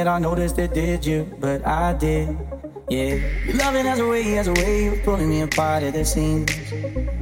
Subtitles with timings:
[0.00, 1.26] that I noticed it, did you?
[1.40, 2.36] But I did,
[2.88, 3.14] yeah.
[3.44, 6.50] Your loving has a way, has a way of pulling me apart at the seams.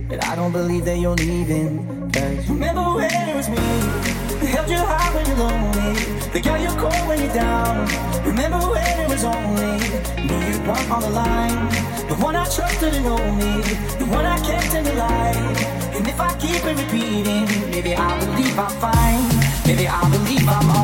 [0.08, 2.10] But I don't believe that you're leaving.
[2.12, 3.56] Cause remember when it was me
[4.46, 5.92] held you high when you're lonely,
[6.32, 7.88] that got you cold when you're down.
[8.24, 9.74] Remember when it was only
[10.28, 11.58] me you want on the line,
[12.08, 13.62] the one I trusted and only,
[13.98, 15.36] the one I kept in the light.
[15.96, 19.27] And if I keep it repeating, maybe I believe I'm fine.
[19.68, 20.77] Maybe I believe I'm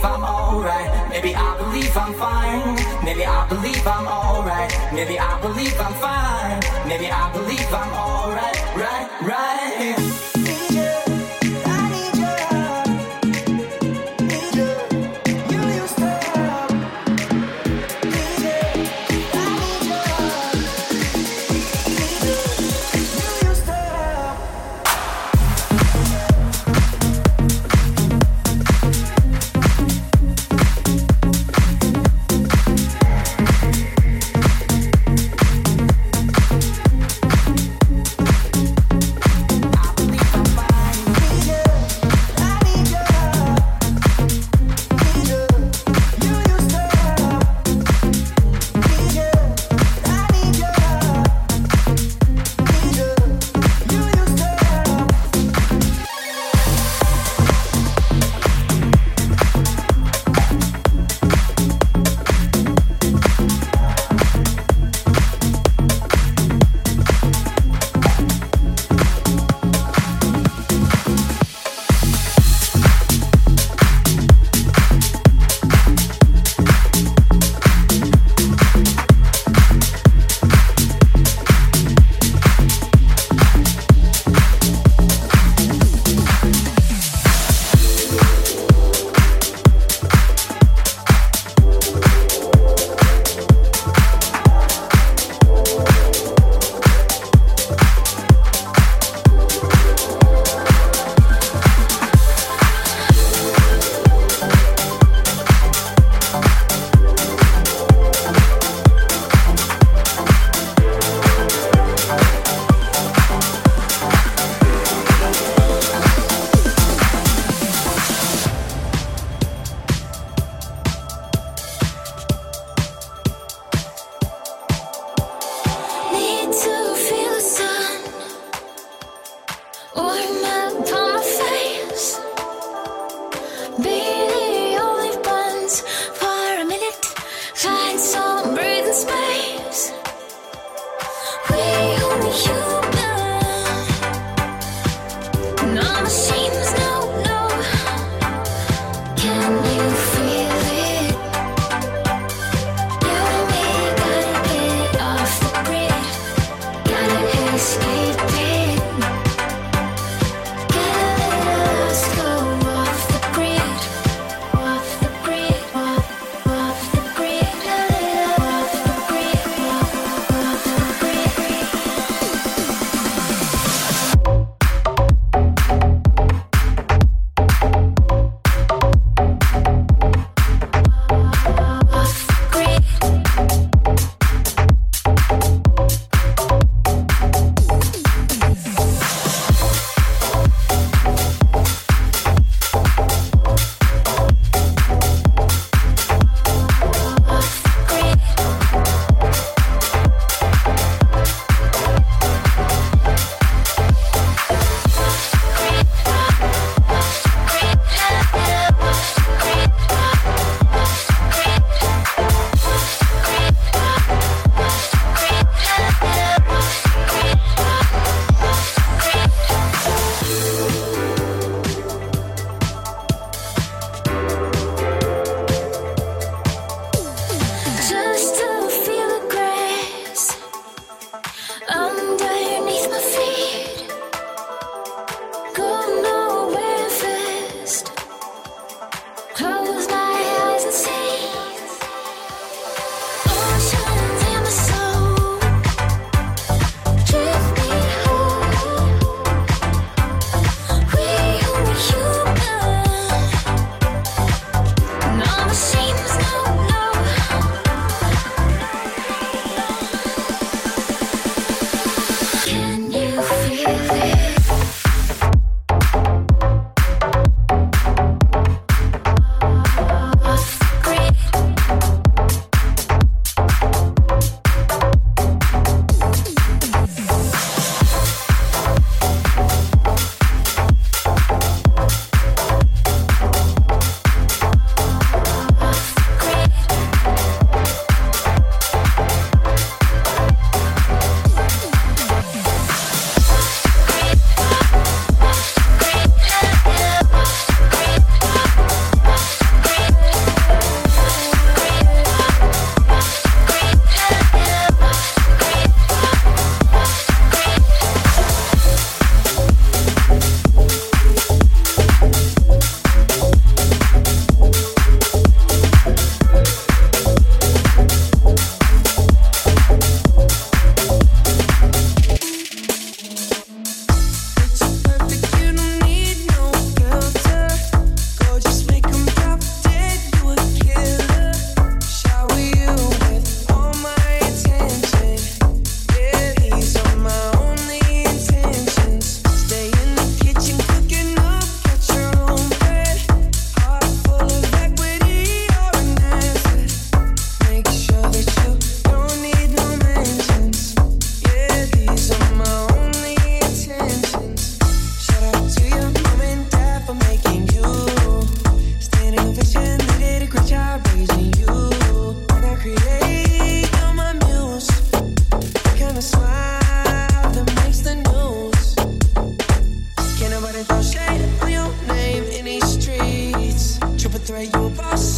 [0.00, 1.10] believe I'm alright.
[1.10, 3.04] Maybe I believe I'm fine.
[3.04, 4.92] Maybe I believe I'm alright.
[4.92, 6.88] Maybe I believe I'm fine.
[6.88, 8.56] Maybe I believe I'm alright.
[8.76, 10.29] Right, right.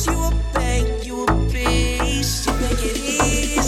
[0.06, 3.61] you a bank, you a beast, you make it easy.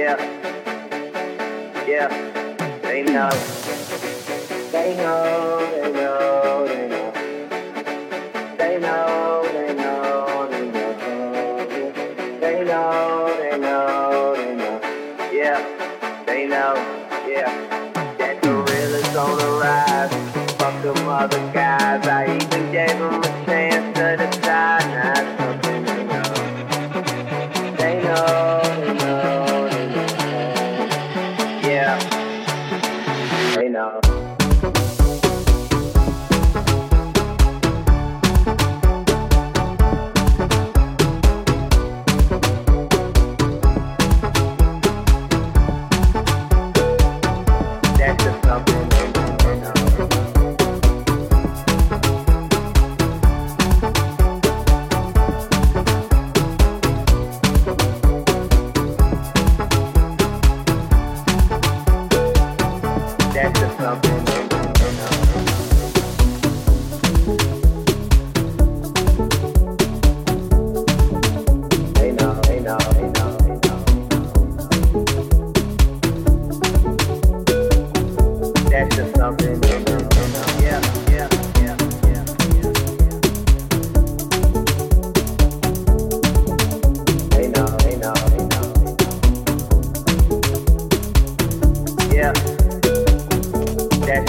[0.00, 0.16] Yeah.
[1.86, 2.08] Yeah.
[2.80, 3.28] They know.
[4.72, 5.59] They know.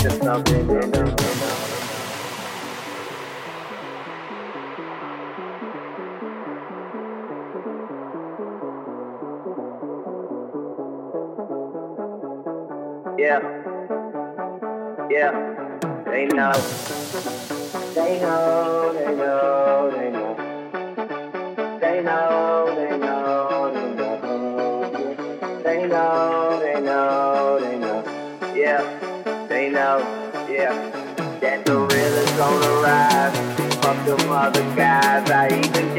[0.02, 0.10] Yeah.
[15.12, 15.32] Yeah.
[16.06, 16.52] They know.
[17.94, 18.94] They know.
[18.94, 19.51] They know.
[34.06, 35.30] some other guys.
[35.30, 35.96] I even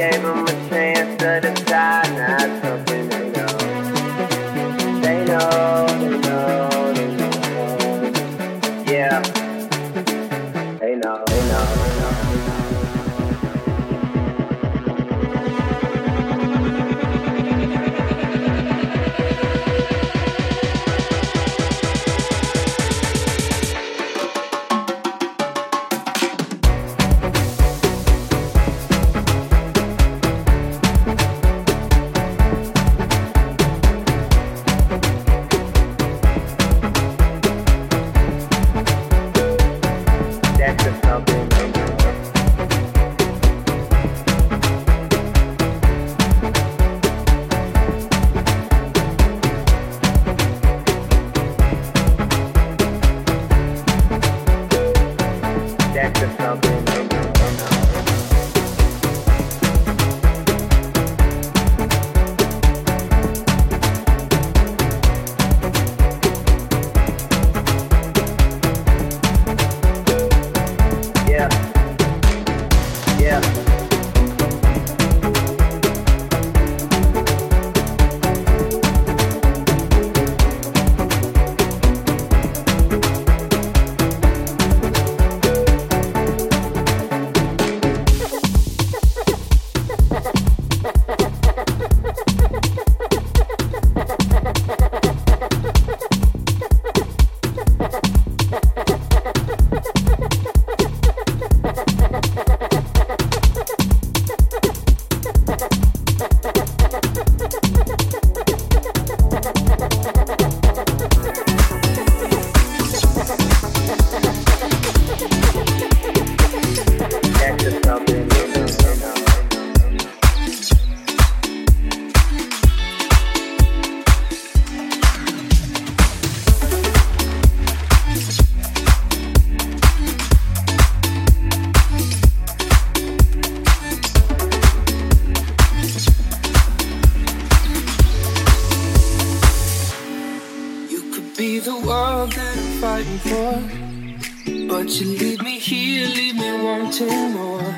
[143.12, 144.68] looking for.
[144.68, 147.74] But you leave me here, leave me wanting more.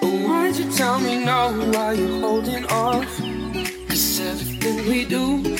[0.00, 3.18] But why'd you tell me no while you're holding off?
[3.88, 5.56] Cause everything we do,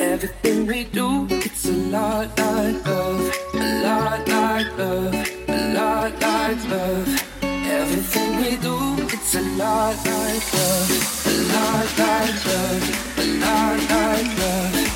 [0.00, 5.14] everything we do, it's a lot like love, a lot like love,
[5.48, 7.24] a lot like love.
[7.42, 8.76] Everything we do,
[9.14, 14.87] it's a lot like love, a lot like love, a lot like love.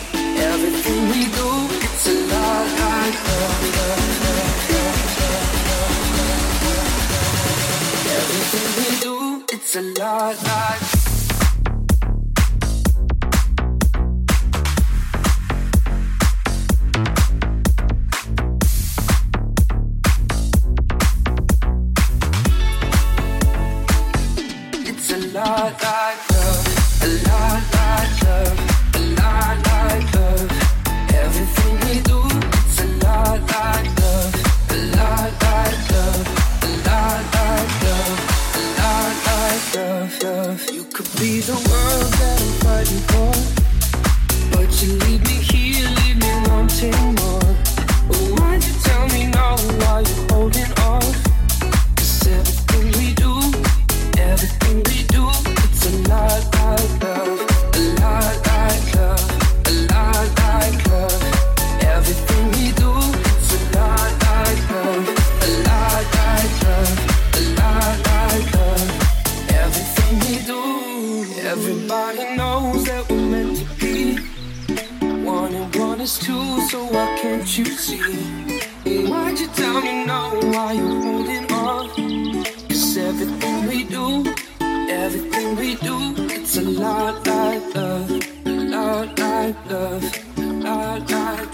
[9.75, 10.92] It's a lot, lot.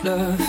[0.09, 0.41] love.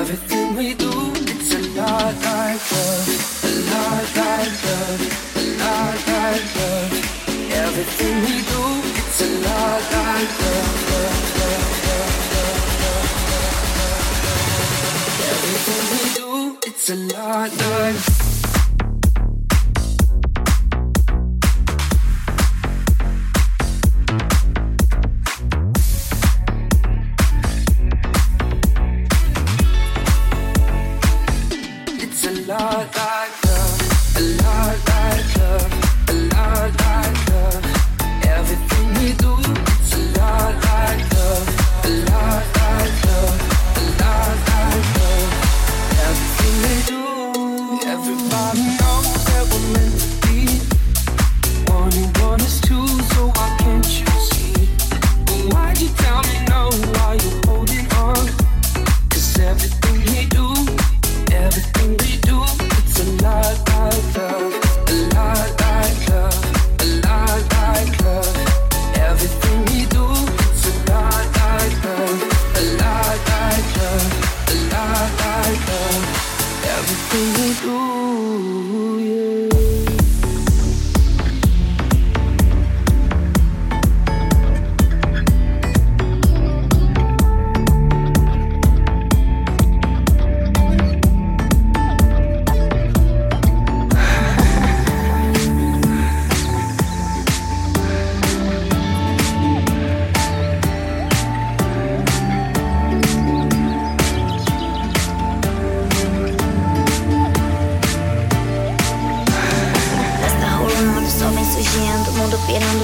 [0.00, 0.92] Everything we do,
[1.32, 3.08] it's a lot like love,
[3.44, 5.02] a lot like love,
[5.36, 6.92] a lot like love.
[7.64, 8.62] Everything we do,
[9.00, 13.96] it's a lot like love, love, love, love, love, love.
[15.32, 16.30] Everything we do,
[16.66, 18.31] it's a lot like.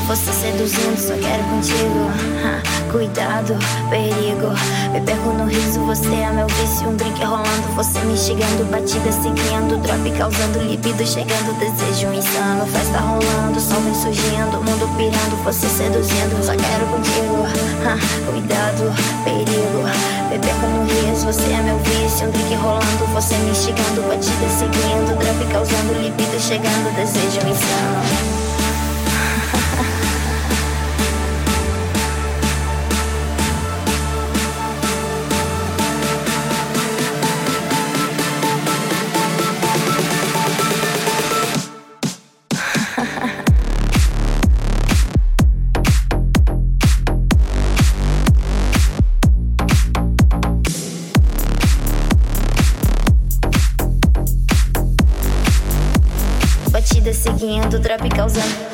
[0.08, 2.10] Você seduzindo, só quero contigo.
[2.90, 3.54] Cuidado,
[3.90, 4.48] perigo.
[4.90, 6.88] Me perco no riso, você é meu vício.
[6.88, 8.64] Um drink rolando, você me chegando.
[8.70, 11.06] Batida seguindo, drop causando libido.
[11.06, 12.66] Chegando, desejo insano.
[12.72, 14.56] Festa rolando, sol vem surgindo.
[14.64, 17.44] Mundo pirando, você seduzindo, só quero contigo.
[18.32, 18.90] Cuidado,
[19.24, 19.84] perigo.
[20.30, 22.28] Me perco no riso, você é meu vício.
[22.28, 24.08] Um drink rolando, você me chegando.
[24.08, 26.40] Batida seguindo, drop causando libido.
[26.40, 28.37] Chegando, desejo insano.
[57.78, 58.67] do Tropicalzão.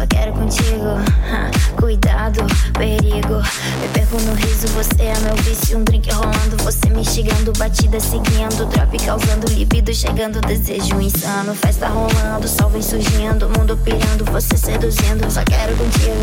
[0.00, 0.84] Só quero contigo.
[1.76, 2.40] cuidado,
[2.78, 3.42] perigo.
[3.80, 5.78] Me perco no riso, você é meu vício.
[5.78, 7.52] Um drink rolando, você me instigando.
[7.58, 9.92] Batida seguindo, drop causando libido.
[9.92, 11.54] Chegando, desejo insano.
[11.54, 13.48] Festa rolando, sol vem surgindo.
[13.58, 15.30] Mundo pirando, você seduzindo.
[15.30, 16.14] Só quero contigo.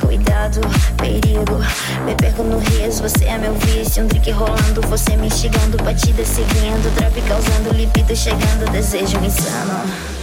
[0.00, 0.60] cuidado,
[0.96, 1.58] perigo.
[2.04, 4.04] Me perco no riso, você é meu vício.
[4.04, 5.82] Um drink rolando, você me instigando.
[5.82, 8.14] Batida seguindo, drop causando libido.
[8.14, 10.17] Chegando, desejo insano.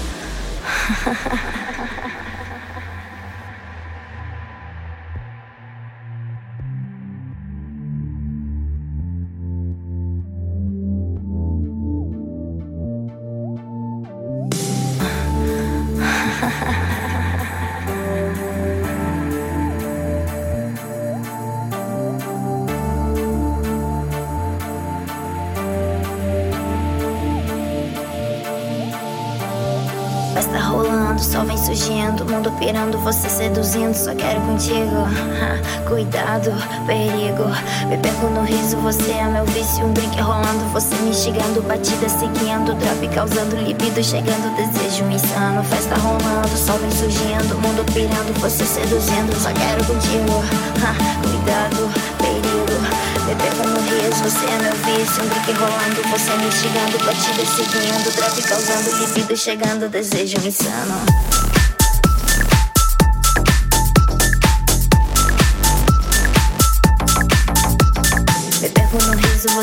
[0.86, 1.65] 哈哈哈哈
[32.66, 35.06] pirando, você seduzindo, só quero contigo.
[35.88, 36.52] cuidado,
[36.88, 37.46] perigo.
[37.88, 39.86] Me perco no riso, você é meu vício.
[39.86, 41.62] Um drink rolando, você me instigando.
[41.62, 44.04] Batida seguindo, drop causando libido.
[44.04, 45.64] Chegando, desejo insano.
[45.64, 47.56] Festa rolando, sol vem surgindo.
[47.62, 50.34] Mundo pirando, você seduzindo, só quero contigo.
[51.22, 52.66] cuidado, perigo.
[53.28, 55.24] Me perco no riso, você é meu vício.
[55.24, 56.98] Um drink rolando, você me instigando.
[57.06, 59.38] Batida seguindo, drop causando libido.
[59.38, 61.35] Chegando, desejo insano.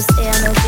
[0.03, 0.62] Você é meu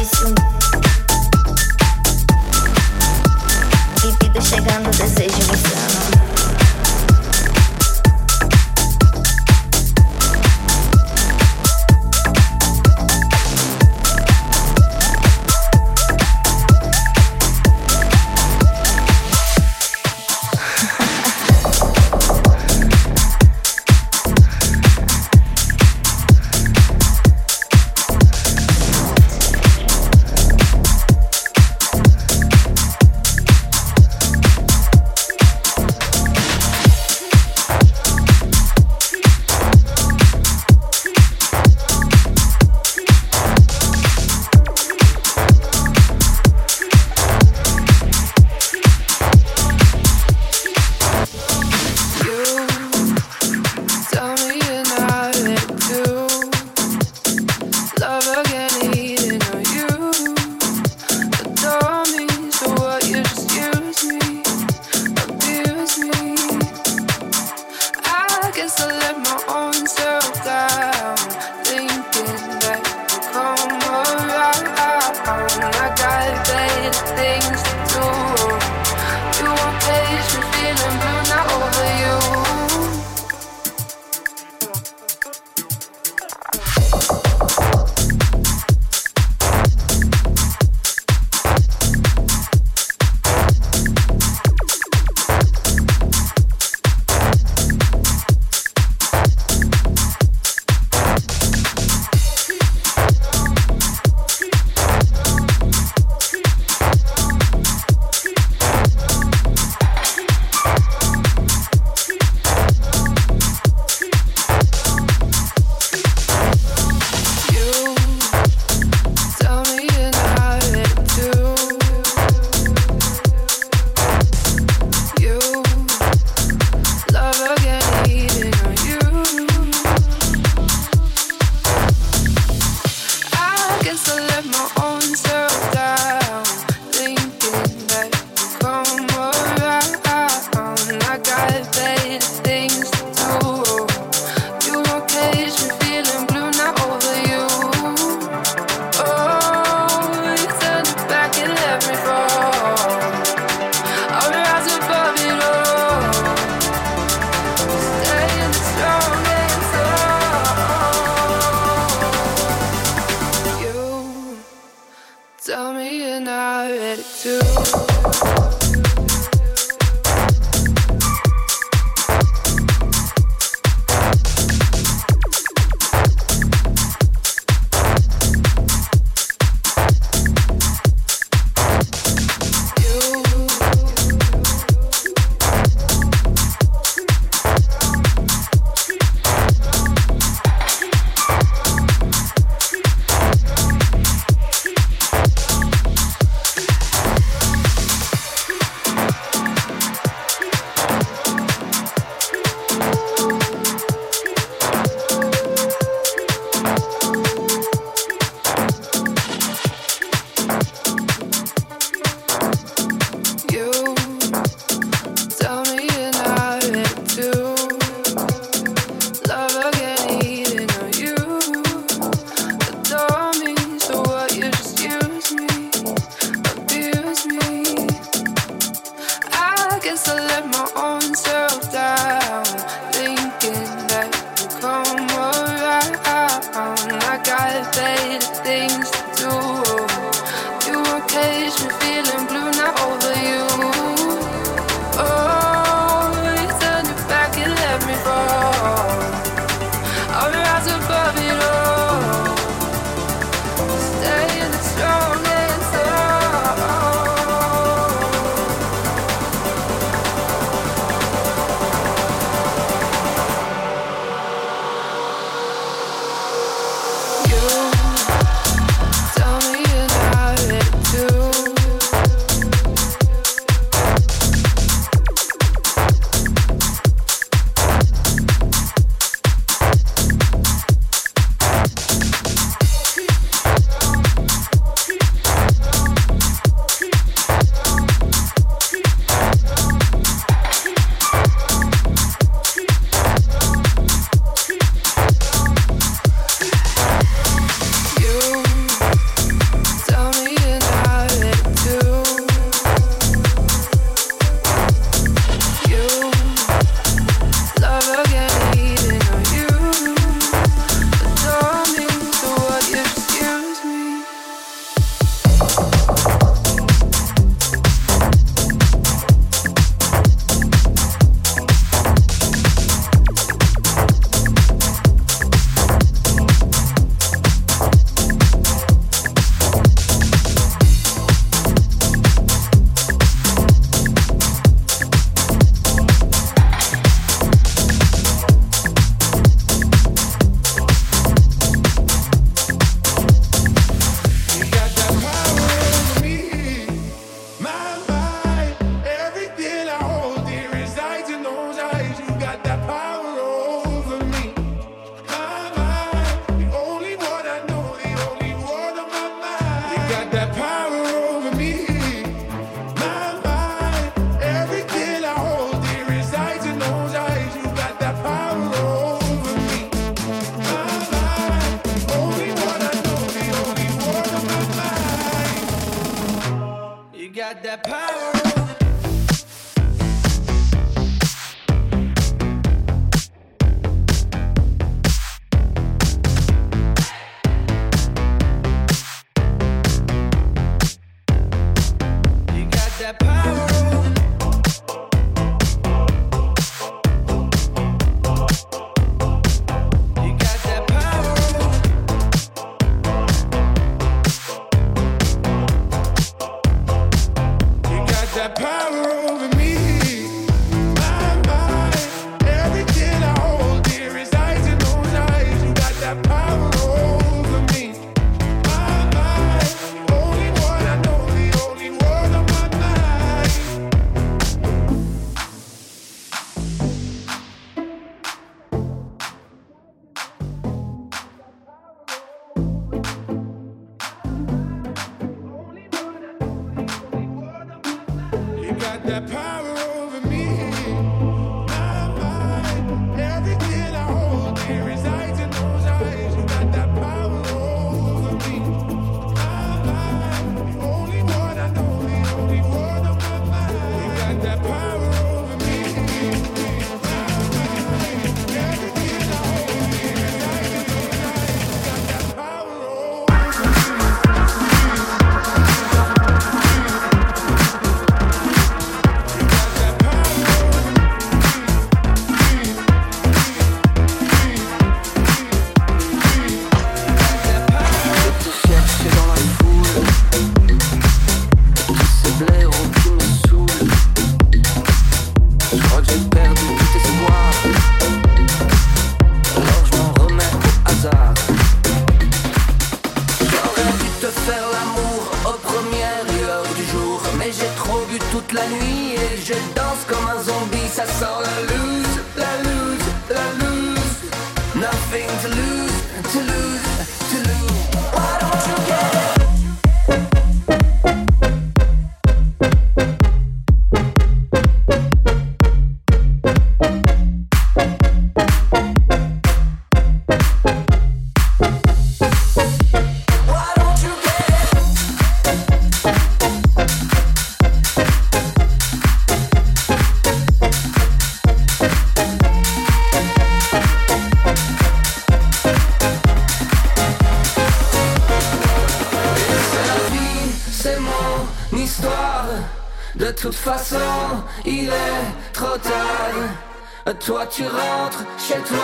[547.05, 548.64] Toi tu rentres chez toi,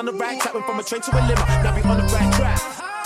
[0.00, 1.44] on the right track, went from a train to a limo.
[1.60, 2.58] Now we on the right track.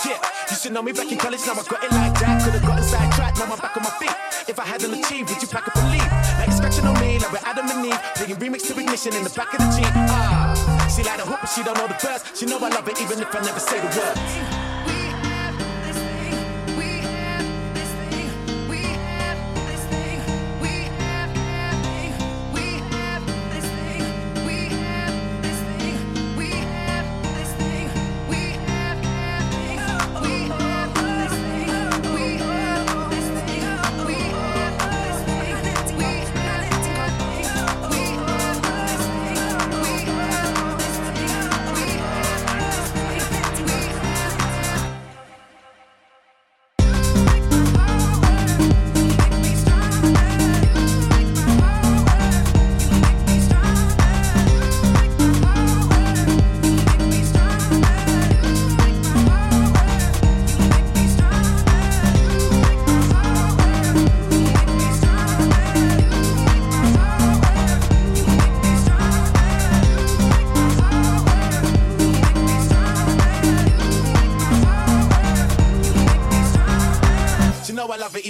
[0.07, 0.15] Yeah,
[0.49, 2.41] you should know me back in college, now I got it like that.
[2.41, 4.15] Could've gotten sidetracked, now I'm back on my feet.
[4.47, 6.11] If I hadn't achieved, would you pack up and leave?
[6.39, 7.99] Like scratching on me, like we're Adam and Eve.
[8.15, 9.91] Playing remix to ignition in the back of the Jeep.
[10.07, 10.55] Ah,
[10.87, 12.14] she like the hook, but she don't know the verse.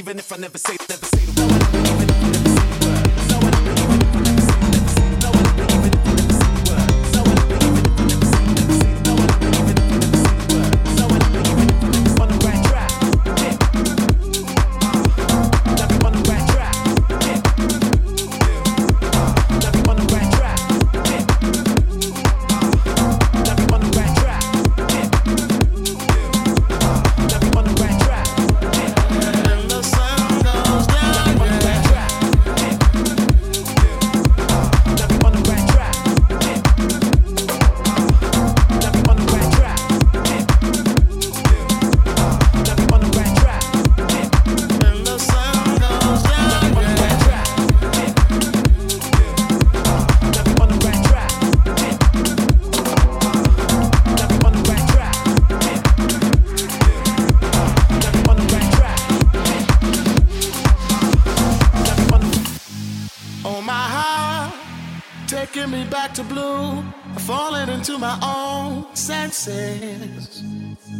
[0.05, 0.84] Even if I never say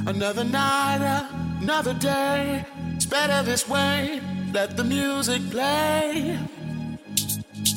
[0.07, 1.29] Another night,
[1.61, 2.63] another day.
[2.95, 4.21] It's better this way.
[4.53, 6.37] Let the music play.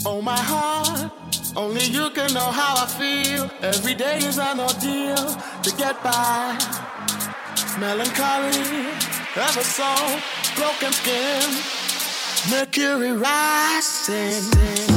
[0.04, 1.10] Oh, my heart,
[1.56, 3.50] only you can know how I feel.
[3.62, 5.16] Every day is an ordeal
[5.62, 6.58] to get by.
[7.80, 8.88] Melancholy,
[9.36, 9.90] ever so
[10.56, 11.48] broken skin.
[12.50, 14.87] Mercury rising.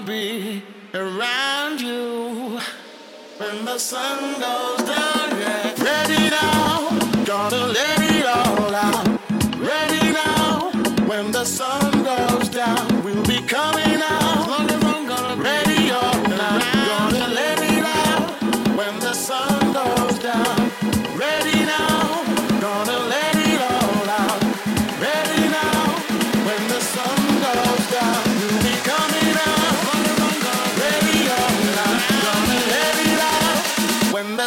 [0.00, 0.27] Be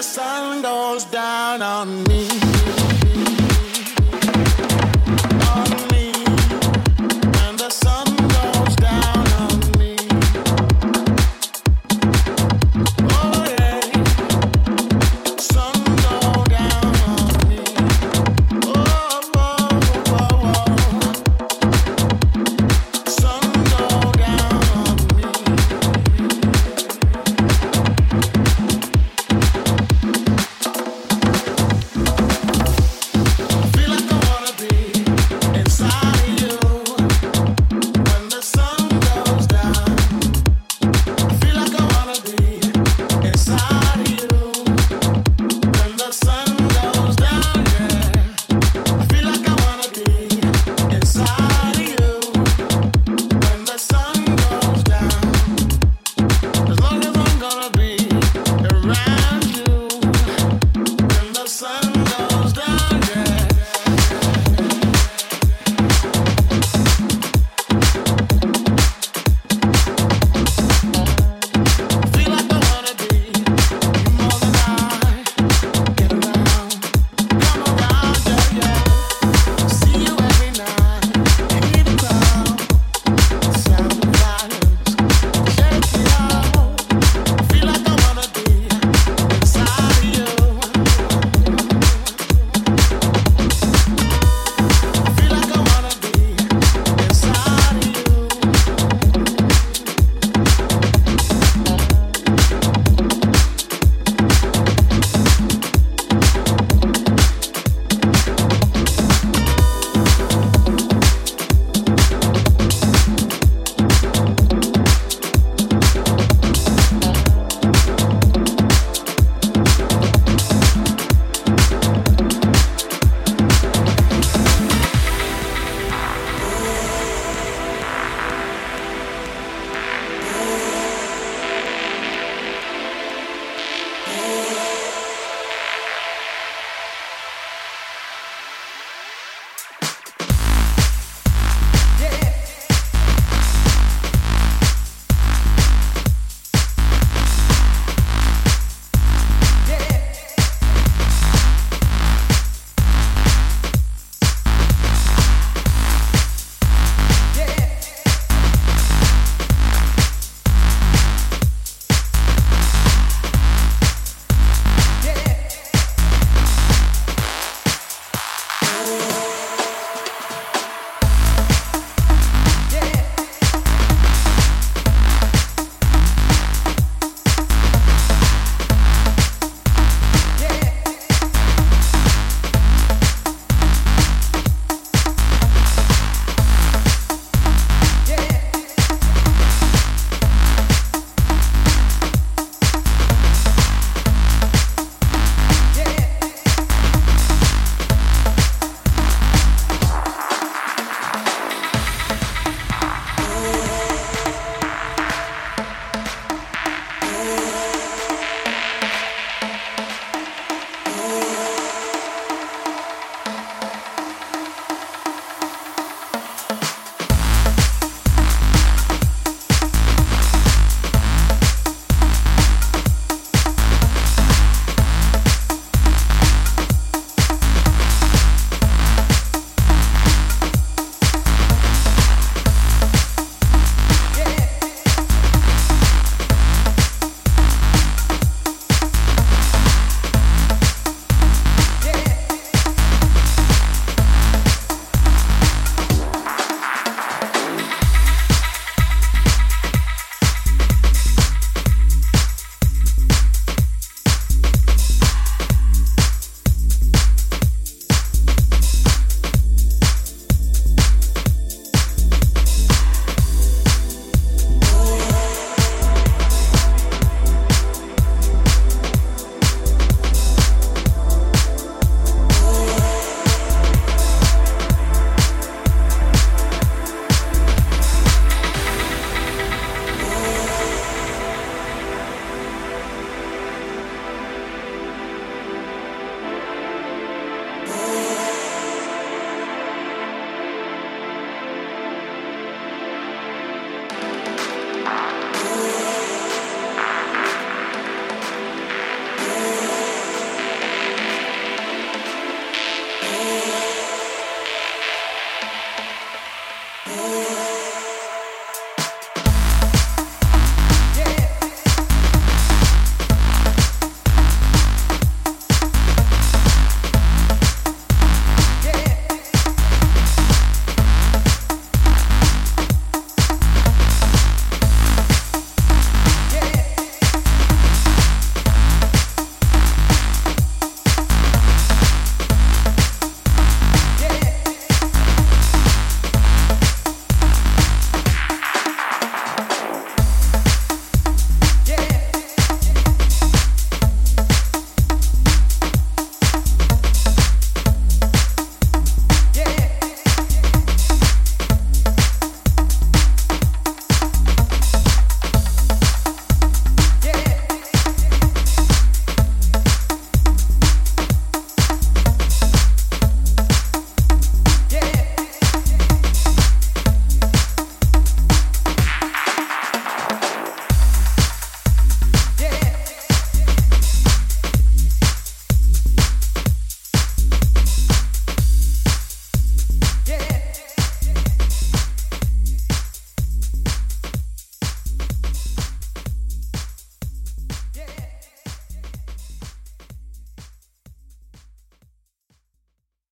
[0.01, 2.40] sun goes down on me.